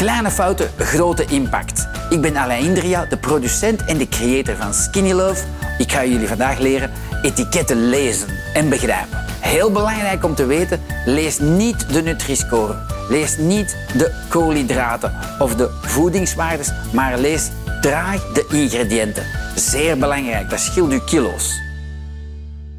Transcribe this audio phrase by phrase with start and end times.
[0.00, 1.88] Kleine fouten, grote impact.
[2.08, 5.44] Ik ben Alain Indria, de producent en de creator van Skinny Love.
[5.78, 6.90] Ik ga jullie vandaag leren
[7.22, 9.24] etiketten lezen en begrijpen.
[9.40, 12.76] Heel belangrijk om te weten, lees niet de Nutri-score.
[13.08, 17.48] Lees niet de koolhydraten of de voedingswaardes, maar lees
[17.80, 19.26] traag de ingrediënten.
[19.54, 21.60] Zeer belangrijk, dat scheelt u kilo's.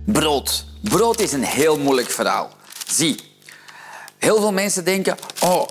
[0.06, 0.66] Brood.
[0.82, 2.50] Brood is een heel moeilijk verhaal.
[2.88, 3.20] Zie,
[4.18, 5.68] heel veel mensen denken, oh,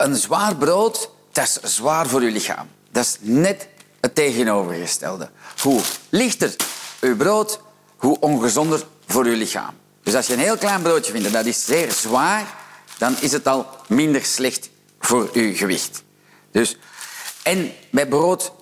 [0.00, 2.68] een zwaar brood, dat is zwaar voor uw lichaam.
[2.90, 3.68] Dat is net
[4.00, 5.30] het tegenovergestelde.
[5.62, 6.56] Hoe lichter
[7.00, 7.60] uw brood,
[7.96, 9.74] hoe ongezonder voor uw lichaam.
[10.02, 12.54] Dus als je een heel klein broodje vindt dat is zeer zwaar,
[12.98, 16.02] dan is het al minder slecht voor uw gewicht.
[16.50, 16.76] Dus,
[17.42, 18.52] en bij brood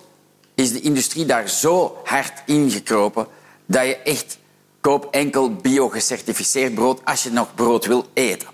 [0.54, 3.26] is de industrie daar zo hard ingekropen
[3.66, 4.38] dat je echt
[4.80, 8.48] koop enkel bio-gecertificeerd brood als je nog brood wil eten.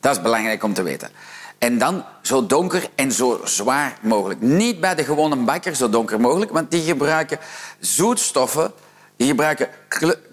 [0.00, 1.10] Dat is belangrijk om te weten.
[1.58, 4.40] En dan zo donker en zo zwaar mogelijk.
[4.40, 7.38] Niet bij de gewone bakker zo donker mogelijk, want die gebruiken
[7.78, 8.72] zoetstoffen,
[9.16, 9.68] die gebruiken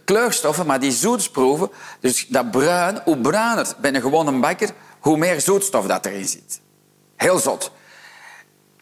[0.05, 1.69] kleurstoffen, maar die zoetsproeven.
[2.00, 4.69] Dus dat bruin, hoe bruiner bij een gewone bakker,
[5.00, 6.59] hoe meer zoetstof dat erin zit.
[7.16, 7.72] Heel zot.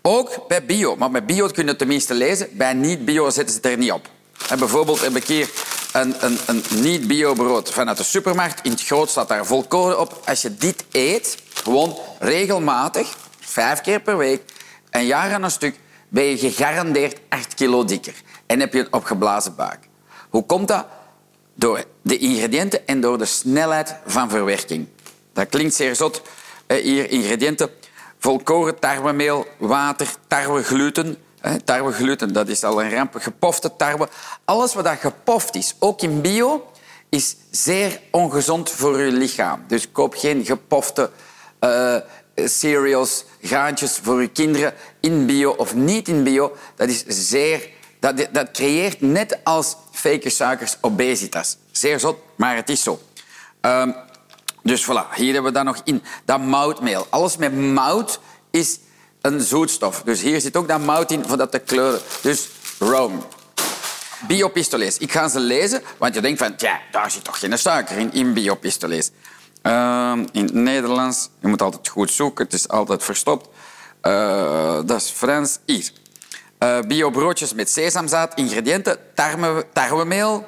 [0.01, 2.47] Ook bij bio, maar bij bio kun je het tenminste lezen.
[2.51, 4.09] Bij niet-bio zetten ze het er niet op.
[4.49, 5.49] En bijvoorbeeld heb ik hier
[5.93, 8.65] een, een, een niet-bio brood vanuit de supermarkt.
[8.65, 10.21] In het groot staat daar volkoren op.
[10.25, 14.41] Als je dit eet, gewoon regelmatig, vijf keer per week,
[14.89, 18.13] een jaar aan een stuk, ben je gegarandeerd 8 kilo dikker.
[18.45, 19.79] En heb je een opgeblazen buik.
[20.29, 20.85] Hoe komt dat?
[21.55, 24.87] Door de ingrediënten en door de snelheid van verwerking.
[25.33, 26.21] Dat klinkt zeer zot.
[26.67, 27.69] Hier ingrediënten.
[28.19, 31.17] Volkoren tarwemeel, water, tarwegluten.
[31.65, 33.15] Tarwegluten, dat is al een ramp.
[33.19, 34.09] Gepofte tarwe.
[34.45, 36.71] Alles wat gepoft is, ook in bio,
[37.09, 39.63] is zeer ongezond voor je lichaam.
[39.67, 41.09] Dus koop geen gepofte
[41.63, 41.95] uh,
[42.35, 46.55] cereals, graantjes voor je kinderen in bio of niet in bio.
[46.75, 47.69] Dat is zeer...
[47.99, 51.57] Dat, dat creëert net als fake suikers obesitas.
[51.71, 52.99] Zeer zot, maar het is zo.
[53.61, 53.95] Um,
[54.63, 56.03] dus voilà, hier hebben we dat nog in.
[56.25, 57.07] Dat moutmeel.
[57.09, 58.19] Alles met mout
[58.51, 58.79] is
[59.21, 60.01] een zoetstof.
[60.01, 62.01] Dus hier zit ook dat mout in voor dat te kleuren.
[62.21, 63.17] Dus Rome.
[64.27, 64.97] Biopistolets.
[64.97, 68.13] Ik ga ze lezen, want je denkt van, ja, daar zit toch geen suiker in,
[68.13, 69.11] in biopistolets.
[69.63, 73.49] Uh, in het Nederlands, je moet altijd goed zoeken, het is altijd verstopt.
[74.01, 75.59] Uh, dat is Frans.
[75.65, 75.91] Hier.
[76.59, 80.45] Uh, biobroodjes met sesamzaad, ingrediënten, tarwe, tarwemeel,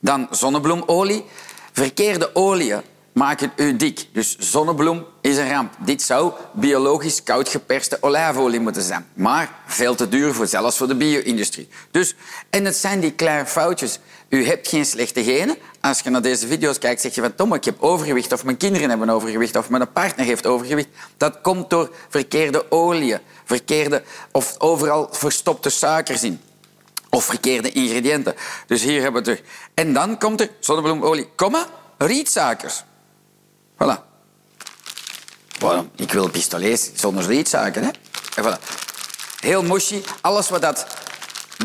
[0.00, 1.24] dan zonnebloemolie.
[1.72, 2.82] Verkeerde oliën
[3.14, 4.06] maken u dik.
[4.12, 5.74] Dus zonnebloem is een ramp.
[5.78, 9.06] Dit zou biologisch koud geperste olijfolie moeten zijn.
[9.14, 11.68] Maar veel te duur voor zelfs voor de bio-industrie.
[11.90, 12.14] Dus,
[12.50, 13.98] en het zijn die kleine foutjes.
[14.28, 15.56] U hebt geen slechte genen.
[15.80, 18.56] Als je naar deze video's kijkt, zeg je van Tom, ik heb overgewicht of mijn
[18.56, 20.88] kinderen hebben overgewicht of mijn partner heeft overgewicht.
[21.16, 24.02] Dat komt door verkeerde oliën, verkeerde
[24.32, 26.40] of overal verstopte suikers in.
[27.10, 28.34] Of verkeerde ingrediënten.
[28.66, 29.52] Dus hier hebben we het terug.
[29.74, 31.66] En dan komt er zonnebloemolie, komma,
[31.98, 32.84] rietsuikers.
[33.78, 34.02] Voilà.
[35.96, 37.82] Ik wil pistolets zonder rietsuiker.
[37.82, 37.90] Hè?
[38.36, 38.58] En voilà.
[39.40, 40.02] Heel mushy.
[40.20, 40.86] Alles wat dat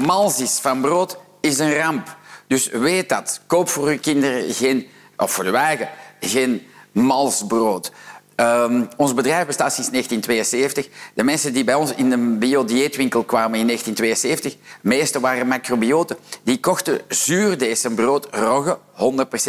[0.02, 2.18] mals is van brood, is een ramp.
[2.48, 3.42] Dus weet dat.
[3.48, 4.88] Koop voor uw kinderen geen,
[5.18, 7.92] of voor de wagen, geen mals brood.
[8.40, 10.88] Um, ons bedrijf bestaat sinds 1972.
[11.14, 16.18] De mensen die bij ons in de biodieetwinkel kwamen in 1972, de meeste waren macrobioten.
[16.44, 18.78] Die kochten zuurdesembrood, rogge,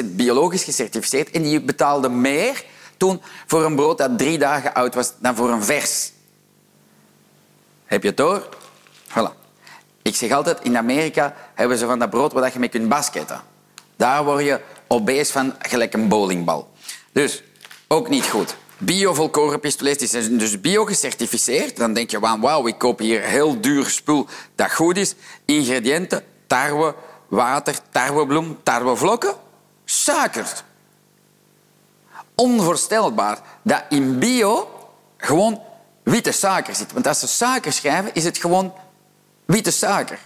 [0.02, 1.30] 100% biologisch gecertificeerd.
[1.30, 2.64] En die betaalden meer
[2.96, 6.12] toen voor een brood dat drie dagen oud was dan voor een vers.
[7.84, 8.48] Heb je het door?
[9.08, 9.38] Voilà.
[10.02, 13.40] Ik zeg altijd, in Amerika hebben ze van dat brood waar je mee kunt basketten.
[13.96, 16.70] Daar word je obese van, gelijk een bowlingbal.
[17.12, 17.42] Dus,
[17.88, 18.56] ook niet goed.
[18.82, 21.76] Bio-volkoren pistolets zijn dus bio-gecertificeerd.
[21.76, 25.14] Dan denk je, wauw, ik koop hier heel duur spul dat goed is.
[25.44, 26.94] Ingrediënten, tarwe,
[27.28, 29.34] water, tarwebloem, tarwevlokken,
[29.84, 30.62] suiker.
[32.34, 34.68] Onvoorstelbaar dat in bio
[35.16, 35.62] gewoon
[36.02, 36.92] witte suiker zit.
[36.92, 38.74] Want als ze suiker schrijven, is het gewoon
[39.44, 40.18] witte suiker.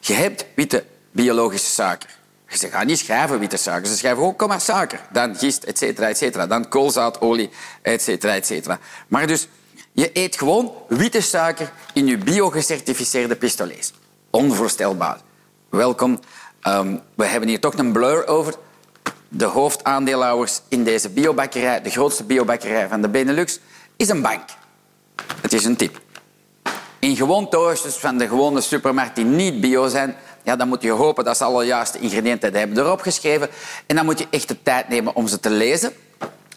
[0.00, 2.18] Je hebt witte biologische suiker.
[2.48, 3.90] Ze gaan niet schrijven witte suiker.
[3.90, 5.00] Ze schrijven ook komma suiker.
[5.12, 6.46] Dan gist, et cetera, et cetera.
[6.46, 7.50] Dan koolzaadolie,
[7.82, 8.78] et cetera, et cetera.
[9.08, 9.48] Maar dus,
[9.92, 13.92] je eet gewoon witte suiker in je bio-gecertificeerde pistolets.
[14.30, 15.20] Onvoorstelbaar.
[15.70, 16.20] Welkom.
[16.68, 18.54] Um, we hebben hier toch een blur over.
[19.28, 23.60] De hoofdaandeelhouders in deze biobakkerij, de grootste biobakkerij van de Benelux,
[23.96, 24.44] is een bank.
[25.40, 26.00] Het is een tip.
[26.98, 30.90] In gewoon toastjes van de gewone supermarkt die niet bio zijn, ja, dan moet je
[30.90, 33.48] hopen dat ze alle juiste ingrediënten hebben erop geschreven.
[33.86, 35.92] En dan moet je echt de tijd nemen om ze te lezen.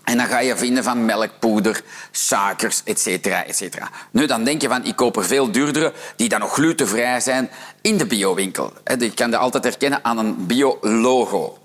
[0.03, 1.81] En dan ga je vinden van melkpoeder,
[2.12, 3.25] suikers, etc.
[3.25, 3.77] etc.
[4.12, 7.50] Nu, dan denk je van, ik koop er veel duurdere, die dan nog glutenvrij zijn,
[7.81, 8.74] in de biowinkel.
[9.00, 11.57] Je kan dat altijd herkennen aan een bio-logo.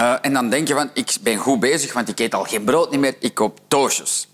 [0.00, 2.64] Uh, en dan denk je van, ik ben goed bezig, want ik eet al geen
[2.64, 4.28] brood meer, ik koop toosjes.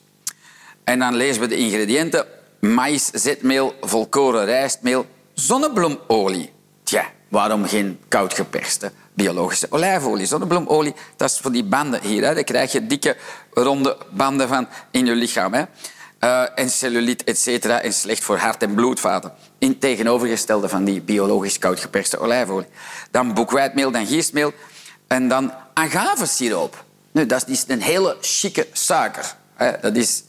[0.84, 2.26] En dan lezen we de ingrediënten.
[2.60, 6.52] Maïs, zetmeel, volkoren rijstmeel, zonnebloemolie.
[6.82, 10.26] Tja, waarom geen koud geperste biologische olijfolie?
[10.26, 12.24] Zonnebloemolie, dat is voor die banden hier.
[12.24, 12.34] Hè.
[12.34, 13.16] Daar krijg je dikke,
[13.52, 15.54] ronde banden van in je lichaam.
[15.54, 15.64] Hè.
[16.20, 19.32] Uh, en cellulite, et cetera, en slecht voor hart- en bloedvaten.
[19.58, 22.68] In tegenovergestelde van die biologisch koud geperste olijfolie.
[23.10, 24.52] Dan boekwijdmeel, dan gistmeel
[25.06, 26.84] en dan agavesiroop.
[27.12, 29.34] Nu, dat is een hele chique suiker.
[29.80, 30.22] Dat is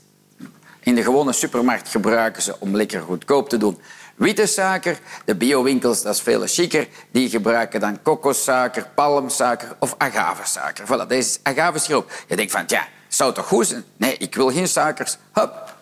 [0.84, 3.82] in de gewone supermarkt gebruiken ze om lekker goedkoop te doen.
[4.16, 6.88] Witte suiker, de biowinkels, dat is veel chiquer.
[7.12, 10.86] Die gebruiken dan kokossuiker, palmsuiker of agavesuiker.
[10.86, 12.12] Voilà, deze is agavesiroop.
[12.28, 13.84] Je denkt van, ja, zou toch goed zijn?
[13.98, 15.18] Nee, ik wil geen suikers.
[15.34, 15.76] Hup,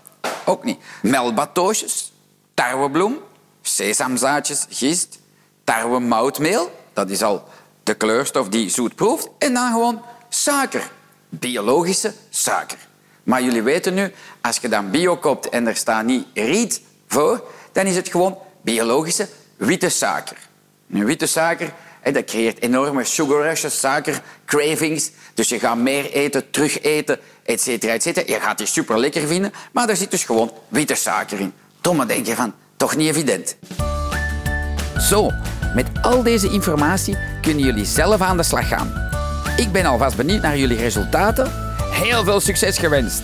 [0.45, 0.79] ook niet.
[1.01, 2.13] Melbatoosjes,
[2.53, 3.17] tarwebloem,
[3.61, 5.19] sesamzaadjes, gist,
[5.63, 6.71] tarwemoutmeel.
[6.93, 7.43] Dat is al
[7.83, 9.29] de kleurstof die zoet proeft.
[9.37, 10.91] En dan gewoon suiker.
[11.29, 12.88] Biologische suiker.
[13.23, 14.11] Maar jullie weten nu,
[14.41, 18.37] als je dan bio koopt en er staat niet riet voor, dan is het gewoon
[18.61, 19.27] biologische
[19.57, 20.37] witte suiker.
[20.87, 21.73] Nu, witte suiker
[22.03, 25.11] dat creëert enorme sugar rushes, suiker, cravings.
[25.33, 28.33] Dus je gaat meer eten, terug eten, et cetera, et cetera.
[28.33, 31.53] Je gaat die super lekker vinden, maar er zit dus gewoon witte suiker in.
[31.81, 33.55] Domme denk je van, toch niet evident.
[34.99, 35.31] Zo,
[35.75, 39.09] met al deze informatie kunnen jullie zelf aan de slag gaan.
[39.57, 41.68] Ik ben alvast benieuwd naar jullie resultaten.
[41.99, 43.23] Heel veel succes gewenst!